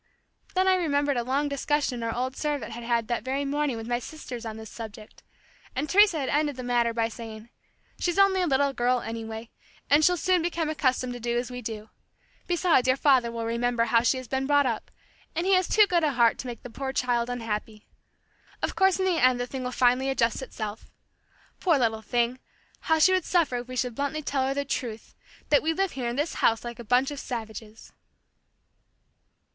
Then 0.55 0.67
I 0.67 0.73
remembered 0.73 1.15
a 1.15 1.23
long 1.23 1.47
discussion 1.47 2.01
our 2.01 2.11
old 2.15 2.35
servant 2.35 2.71
had 2.71 2.83
had 2.83 3.07
that 3.07 3.21
very 3.23 3.45
morning 3.45 3.77
with 3.77 3.87
my 3.87 3.99
sisters 3.99 4.47
on 4.47 4.57
this 4.57 4.71
subject, 4.71 5.21
and 5.75 5.87
Teresa 5.87 6.19
had 6.21 6.27
ended 6.29 6.55
the 6.55 6.63
matter 6.63 6.91
by 6.91 7.07
saying, 7.07 7.49
"She's 7.99 8.17
only 8.17 8.41
a 8.41 8.47
little 8.47 8.73
girl, 8.73 9.01
anyway, 9.01 9.51
and 9.91 10.03
she'll 10.03 10.17
soon 10.17 10.41
become 10.41 10.69
accustomed 10.69 11.13
to 11.13 11.19
do 11.19 11.37
as 11.37 11.51
we 11.51 11.61
do. 11.61 11.91
Besides 12.47 12.87
your 12.87 12.97
father 12.97 13.31
will 13.31 13.45
remember 13.45 13.83
how 13.83 14.01
she 14.01 14.17
has 14.17 14.27
been 14.27 14.47
brought 14.47 14.65
up, 14.65 14.89
and 15.35 15.45
he 15.45 15.53
has 15.53 15.67
too 15.67 15.85
good 15.85 16.03
a 16.03 16.13
heart 16.13 16.39
to 16.39 16.47
make 16.47 16.63
the 16.63 16.71
poor 16.71 16.91
child 16.93 17.29
unhappy. 17.29 17.85
Of 18.63 18.75
course 18.75 18.97
in 18.97 19.05
the 19.05 19.23
end 19.23 19.39
the 19.39 19.45
thing 19.45 19.63
will 19.63 19.71
finally 19.71 20.09
adjust 20.09 20.41
itself. 20.41 20.89
Poor 21.59 21.77
little 21.77 22.01
thing! 22.01 22.39
How 22.79 22.97
she 22.97 23.13
would 23.13 23.23
suffer 23.25 23.57
if 23.57 23.67
we 23.67 23.75
should 23.75 23.93
bluntly 23.93 24.23
tell 24.23 24.47
her 24.47 24.55
the 24.55 24.65
truth 24.65 25.13
that 25.49 25.61
we 25.61 25.73
live 25.73 25.91
here 25.91 26.09
in 26.09 26.15
this 26.15 26.33
house 26.41 26.63
like 26.63 26.79
a 26.79 26.83
bunch 26.83 27.11
of 27.11 27.19
savages." 27.19 27.93